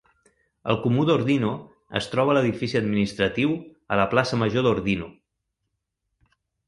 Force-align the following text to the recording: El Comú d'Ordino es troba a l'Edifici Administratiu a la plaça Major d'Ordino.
El 0.71 0.77
Comú 0.85 1.03
d'Ordino 1.09 1.51
es 1.99 2.07
troba 2.13 2.33
a 2.33 2.35
l'Edifici 2.37 2.79
Administratiu 2.81 3.53
a 3.97 4.01
la 4.01 4.09
plaça 4.15 4.41
Major 4.45 4.67
d'Ordino. 4.69 5.11